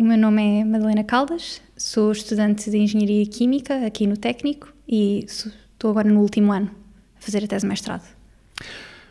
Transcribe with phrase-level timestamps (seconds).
[0.00, 5.22] o meu nome é Madalena Caldas, sou estudante de Engenharia Química aqui no Técnico e
[5.26, 6.70] estou agora no último ano
[7.18, 8.04] a fazer a tese de mestrado.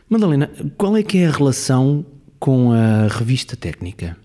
[0.10, 0.50] Madalena,
[0.80, 2.04] qual é que é a relação
[2.40, 4.18] com a revista técnica?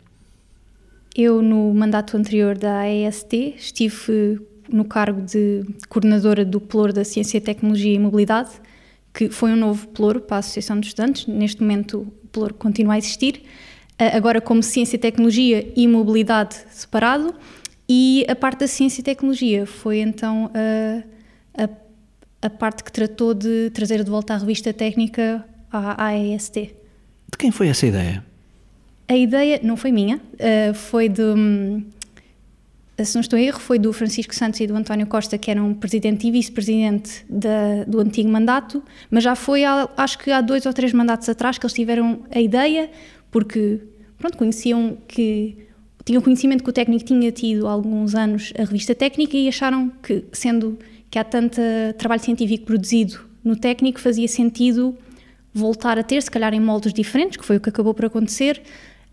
[1.14, 7.42] Eu, no mandato anterior da AEST, estive no cargo de coordenadora do Pelouro da Ciência,
[7.42, 8.52] Tecnologia e Mobilidade,
[9.12, 11.26] que foi um novo Pelouro para a Associação de Estudantes.
[11.26, 13.42] Neste momento, o Pelouro continua a existir,
[13.98, 17.34] agora como Ciência, Tecnologia e Mobilidade separado.
[17.88, 21.68] E a parte da Ciência e Tecnologia foi então a, a,
[22.46, 26.54] a parte que tratou de trazer de volta a revista técnica à AEST.
[26.54, 28.24] De quem foi essa ideia?
[29.06, 31.22] A ideia não foi minha, uh, foi de.
[31.22, 31.84] Um,
[33.02, 35.74] se não estou em erro, foi do Francisco Santos e do António Costa, que eram
[35.74, 37.26] presidente e vice-presidente
[37.88, 41.58] do antigo mandato, mas já foi, há, acho que há dois ou três mandatos atrás
[41.58, 42.88] que eles tiveram a ideia,
[43.34, 43.80] porque,
[44.16, 45.66] pronto, conheciam que.
[46.04, 49.90] tinham conhecimento que o técnico tinha tido há alguns anos a revista técnica e acharam
[50.00, 50.78] que, sendo
[51.10, 51.60] que há tanto
[51.98, 54.96] trabalho científico produzido no técnico, fazia sentido
[55.52, 58.62] voltar a ter, se calhar em moldes diferentes, que foi o que acabou por acontecer,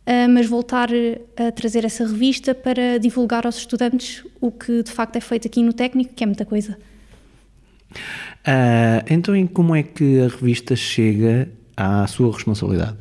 [0.01, 0.89] Uh, mas voltar
[1.37, 5.61] a trazer essa revista para divulgar aos estudantes o que de facto é feito aqui
[5.61, 6.75] no técnico, que é muita coisa.
[7.91, 11.47] Uh, então, como é que a revista chega
[11.77, 12.97] à sua responsabilidade?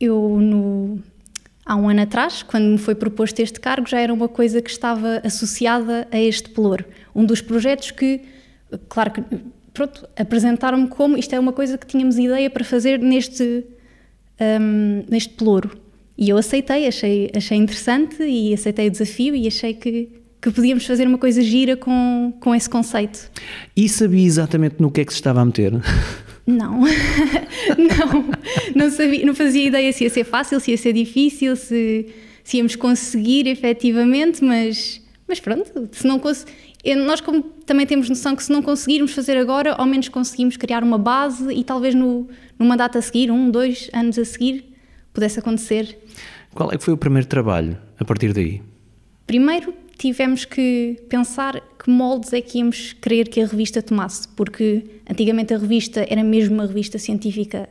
[0.00, 0.98] Eu, no,
[1.64, 4.70] há um ano atrás, quando me foi proposto este cargo, já era uma coisa que
[4.70, 6.84] estava associada a este pelouro.
[7.14, 8.20] Um dos projetos que,
[8.88, 9.22] claro que,
[9.72, 13.64] pronto, apresentaram-me como isto é uma coisa que tínhamos ideia para fazer neste
[14.40, 15.78] um, neste pelouro.
[16.16, 20.08] E eu aceitei, achei, achei interessante e aceitei o desafio e achei que,
[20.40, 23.30] que podíamos fazer uma coisa gira com, com esse conceito.
[23.76, 25.72] E sabia exatamente no que é que se estava a meter?
[26.46, 26.82] Não,
[27.76, 28.30] não,
[28.74, 32.06] não sabia, não fazia ideia se ia ser fácil, se ia ser difícil, se,
[32.44, 36.20] se íamos conseguir efetivamente, mas, mas pronto, se não
[37.04, 40.84] nós como também temos noção que se não conseguirmos fazer agora, ao menos conseguimos criar
[40.84, 44.72] uma base e talvez no, numa data a seguir, um, dois anos a seguir,
[45.12, 45.98] pudesse acontecer.
[46.54, 48.62] Qual é que foi o primeiro trabalho a partir daí?
[49.26, 54.84] Primeiro tivemos que pensar que moldes é que íamos querer que a revista tomasse, porque
[55.08, 57.68] antigamente a revista era mesmo uma revista científica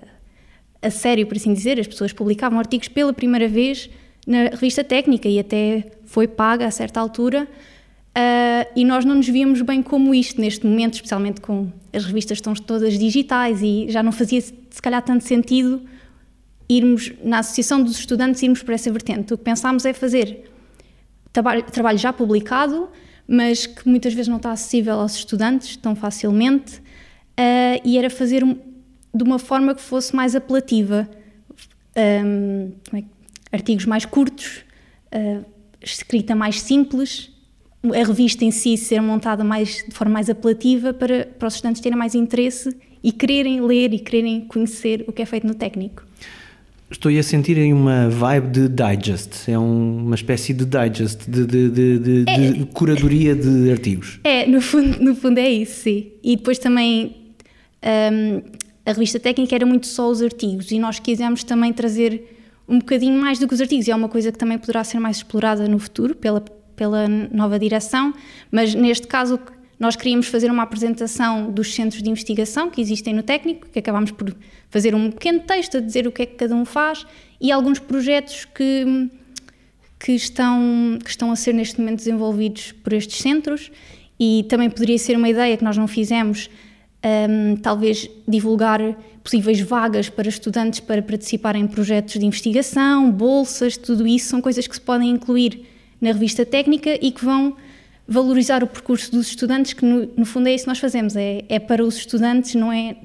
[0.82, 3.90] a sério, por assim dizer, as pessoas publicavam artigos pela primeira vez
[4.26, 7.48] na revista técnica e até foi paga a certa altura.
[8.18, 12.38] Uh, e nós não nos víamos bem como isto neste momento, especialmente com as revistas
[12.38, 15.82] estão todas digitais e já não fazia se calhar tanto sentido
[16.70, 19.34] irmos na associação dos estudantes irmos por essa vertente.
[19.34, 20.55] O que pensámos é fazer
[21.36, 22.88] trabalho, trabalho já publicado,
[23.28, 28.44] mas que muitas vezes não está acessível aos estudantes tão facilmente, uh, e era fazer
[28.44, 28.58] um,
[29.14, 31.10] de uma forma que fosse mais apelativa,
[32.26, 33.04] um, é,
[33.52, 34.64] artigos mais curtos,
[35.14, 35.44] uh,
[35.82, 37.32] escrita mais simples
[37.84, 41.82] a revista em si ser montada mais, de forma mais apelativa para, para os estudantes
[41.82, 46.05] terem mais interesse e quererem ler e quererem conhecer o que é feito no técnico.
[46.90, 51.46] Estou a sentir aí uma vibe de digest, é um, uma espécie de digest, de,
[51.46, 54.20] de, de, de, é, de curadoria de artigos.
[54.24, 56.12] É, no fundo, no fundo é isso, sim.
[56.24, 57.16] E depois também
[57.84, 58.42] um,
[58.86, 62.38] a revista técnica era muito só os artigos e nós quisemos também trazer
[62.68, 65.00] um bocadinho mais do que os artigos e é uma coisa que também poderá ser
[65.00, 66.44] mais explorada no futuro pela
[66.76, 68.14] pela nova direção,
[68.52, 69.40] mas neste caso
[69.80, 74.12] nós queríamos fazer uma apresentação dos centros de investigação que existem no técnico, que acabámos
[74.12, 74.34] por
[74.70, 77.06] fazer um pequeno texto a dizer o que é que cada um faz
[77.42, 79.10] e alguns projetos que,
[80.00, 83.72] que, estão, que estão a ser neste momento desenvolvidos por estes centros.
[84.18, 86.50] E também poderia ser uma ideia que nós não fizemos,
[87.30, 88.80] um, talvez divulgar
[89.22, 94.68] possíveis vagas para estudantes para participarem em projetos de investigação, bolsas, tudo isso são coisas
[94.68, 95.66] que se podem incluir
[96.00, 97.58] na revista técnica e que vão
[98.08, 101.44] valorizar o percurso dos estudantes, que no, no fundo é isso que nós fazemos, é,
[101.50, 102.96] é para os estudantes, não é,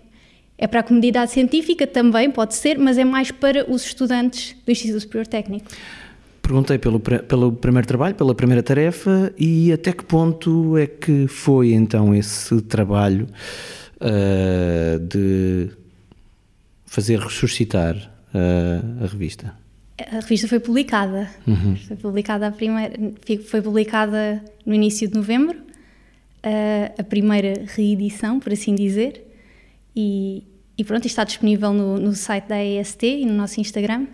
[0.58, 4.70] é para a comunidade científica também, pode ser, mas é mais para os estudantes do
[4.70, 5.66] Instituto Superior Técnico.
[6.42, 11.72] Perguntei pelo, pelo primeiro trabalho, pela primeira tarefa e até que ponto é que foi
[11.72, 13.28] então esse trabalho
[14.00, 15.68] uh, de
[16.84, 17.94] fazer ressuscitar
[18.34, 19.54] uh, a revista?
[20.10, 21.28] A revista foi publicada.
[21.46, 21.76] Uhum.
[21.76, 22.94] Foi publicada a primeira,
[23.48, 25.58] foi publicada no início de novembro,
[26.42, 29.26] a, a primeira reedição, por assim dizer,
[29.94, 30.44] e,
[30.78, 34.06] e pronto, está disponível no, no site da EST e no nosso Instagram.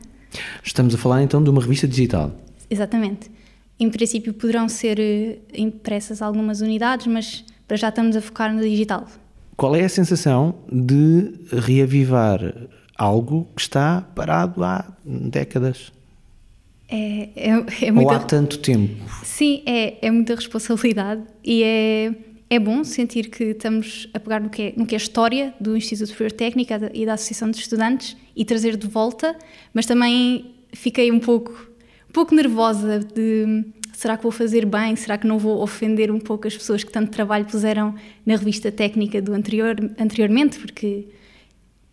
[0.63, 2.33] Estamos a falar então de uma revista digital.
[2.69, 3.31] Exatamente.
[3.79, 8.63] Em princípio poderão ser eh, impressas algumas unidades, mas para já estamos a focar no
[8.63, 9.07] digital.
[9.57, 12.41] Qual é a sensação de reavivar
[12.97, 15.93] algo que está parado há décadas.
[16.89, 18.11] É, é, é muita...
[18.13, 18.95] Ou há tanto tempo?
[19.25, 22.15] Sim, é, é muita responsabilidade e é,
[22.49, 25.55] é bom sentir que estamos a pegar no que, é, no que é a história
[25.61, 29.37] do Instituto Superior de Técnica e da Associação de Estudantes e trazer de volta,
[29.75, 31.53] mas também fiquei um pouco,
[32.09, 36.21] um pouco nervosa de será que vou fazer bem, será que não vou ofender um
[36.21, 37.95] pouco as pessoas que tanto trabalho puseram
[38.25, 41.09] na revista técnica do anterior, anteriormente, porque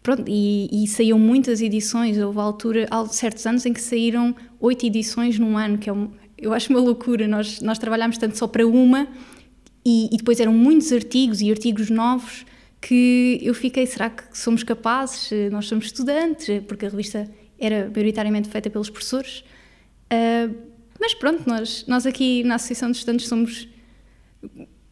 [0.04, 4.86] pronto, e, e saíam muitas edições, houve altura, há certos anos em que saíram oito
[4.86, 8.46] edições num ano, que é um, eu acho uma loucura, nós, nós trabalhámos tanto só
[8.46, 9.08] para uma
[9.86, 12.46] e, e, depois eram muitos artigos e artigos novos
[12.82, 15.30] que eu fiquei, será que somos capazes?
[15.50, 19.40] Nós somos estudantes, porque a revista era maioritariamente feita pelos professores.
[20.12, 20.54] Uh,
[21.00, 23.70] mas pronto, nós, nós aqui na Associação de Estudantes somos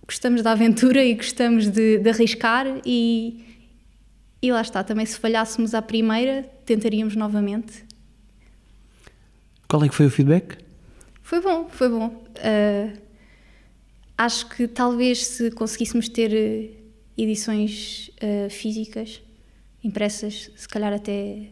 [0.05, 3.50] gostamos da aventura e gostamos de, de arriscar e,
[4.41, 7.85] e lá está, também se falhássemos à primeira, tentaríamos novamente.
[9.67, 10.57] Qual é que foi o feedback?
[11.21, 12.07] Foi bom, foi bom.
[12.07, 12.97] Uh,
[14.17, 16.71] acho que talvez se conseguíssemos ter eh,
[17.17, 19.21] edições uh, físicas,
[19.83, 21.47] impressas, se calhar até,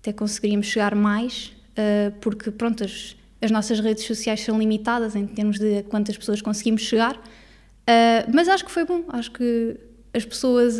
[0.00, 5.26] até conseguiríamos chegar mais, uh, porque pronto, as, as, nossas redes sociais são limitadas em
[5.26, 7.18] termos de quantas pessoas conseguimos chegar,
[8.32, 9.76] mas acho que foi bom, acho que
[10.14, 10.78] as pessoas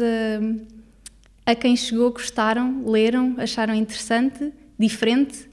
[1.44, 5.48] a quem chegou gostaram, leram, acharam interessante, diferente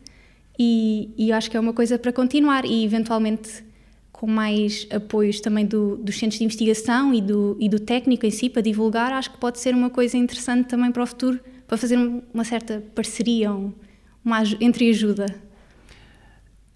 [0.58, 3.64] e, e acho que é uma coisa para continuar e eventualmente
[4.12, 8.32] com mais apoios também do, dos centros de investigação e do, e do técnico em
[8.32, 11.78] si para divulgar, acho que pode ser uma coisa interessante também para o futuro, para
[11.78, 11.98] fazer
[12.34, 15.26] uma certa parceria, uma entre ajuda.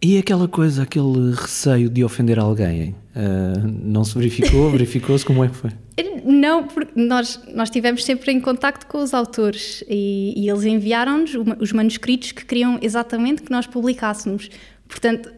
[0.02, 4.72] E aquela coisa, aquele receio de ofender alguém, uh, não se verificou?
[4.72, 5.26] Verificou-se?
[5.26, 5.72] Como é que foi?
[6.24, 11.36] Não, porque nós, nós estivemos sempre em contacto com os autores e, e eles enviaram-nos
[11.60, 14.50] os manuscritos que queriam exatamente que nós publicássemos.
[14.88, 15.32] Portanto,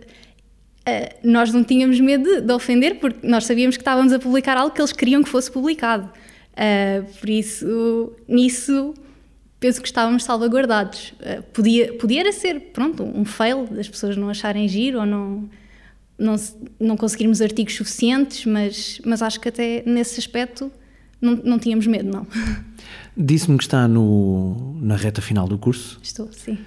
[0.87, 4.55] Uh, nós não tínhamos medo de, de, ofender porque nós sabíamos que estávamos a publicar
[4.55, 6.07] algo que eles queriam que fosse publicado.
[6.53, 8.93] Uh, por isso, nisso,
[9.59, 11.11] penso que estávamos salvaguardados.
[11.13, 15.49] Uh, podia, podia ser, pronto, um fail das pessoas não acharem giro ou não,
[16.17, 16.35] não,
[16.79, 20.71] não conseguirmos artigos suficientes, mas, mas acho que até nesse aspecto
[21.21, 22.27] não, não tínhamos medo, não.
[23.17, 25.99] Disse-me que está no, na reta final do curso.
[26.03, 26.57] Estou, sim.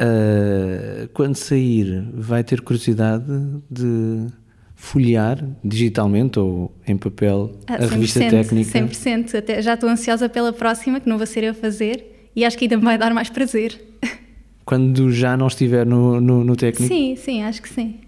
[0.00, 3.24] Uh, quando sair, vai ter curiosidade
[3.70, 4.26] de
[4.74, 8.78] folhear digitalmente ou em papel ah, a revista técnica?
[8.78, 9.38] 100%.
[9.38, 12.56] Até já estou ansiosa pela próxima, que não vai ser eu a fazer, e acho
[12.56, 13.78] que ainda me vai dar mais prazer.
[14.64, 16.92] Quando já não estiver no, no, no técnico?
[16.92, 17.98] Sim, sim, acho que sim.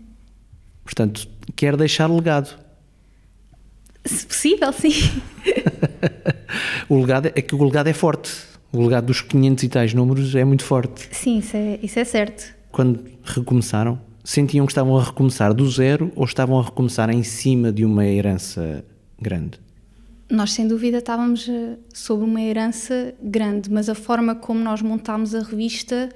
[0.84, 2.58] Portanto, quer deixar legado?
[4.04, 4.92] Se possível, sim.
[6.88, 9.94] o legado é, é que o legado é forte o legado dos 500 e tais
[9.94, 11.08] números é muito forte.
[11.12, 12.54] Sim, isso é, isso é certo.
[12.70, 17.70] Quando recomeçaram, sentiam que estavam a recomeçar do zero ou estavam a recomeçar em cima
[17.70, 18.82] de uma herança
[19.20, 19.60] grande?
[20.30, 25.34] Nós, sem dúvida, estávamos eh, sobre uma herança grande, mas a forma como nós montámos
[25.34, 26.08] a revista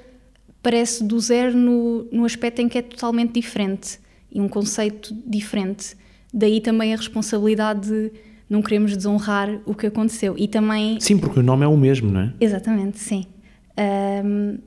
[0.63, 3.99] parece do zero no, no aspecto em que é totalmente diferente
[4.31, 5.97] e um conceito diferente.
[6.33, 8.13] Daí também a responsabilidade de
[8.49, 10.35] não queremos desonrar o que aconteceu.
[10.39, 11.01] E também.
[11.01, 12.35] Sim, porque o nome é o mesmo, não é?
[12.41, 13.27] Exatamente, sim.
[14.25, 14.59] Um,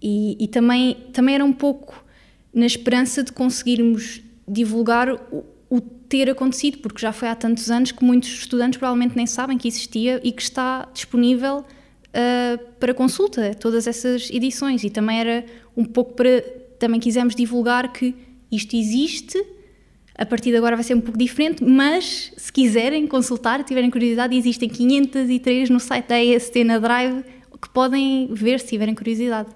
[0.00, 2.04] e, e também, também era um pouco
[2.52, 7.92] na esperança de conseguirmos divulgar o, o, ter acontecido, porque já foi há tantos anos
[7.92, 13.54] que muitos estudantes provavelmente nem sabem que existia e que está disponível uh, para consulta,
[13.54, 14.84] todas essas edições.
[14.84, 15.44] E também era
[15.76, 16.42] um pouco para.
[16.78, 18.12] Também quisemos divulgar que
[18.52, 19.42] isto existe
[20.14, 24.36] a partir de agora vai ser um pouco diferente, mas se quiserem consultar, tiverem curiosidade,
[24.36, 27.24] existem 503 no site da EST na Drive
[27.62, 29.48] que podem ver se tiverem curiosidade.